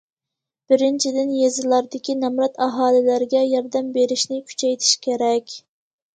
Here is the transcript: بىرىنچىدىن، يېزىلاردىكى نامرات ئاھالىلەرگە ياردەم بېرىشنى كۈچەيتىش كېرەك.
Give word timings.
بىرىنچىدىن، 0.71 1.33
يېزىلاردىكى 1.39 2.15
نامرات 2.21 2.57
ئاھالىلەرگە 2.67 3.43
ياردەم 3.51 3.93
بېرىشنى 4.01 4.43
كۈچەيتىش 4.51 4.97
كېرەك. 5.07 5.57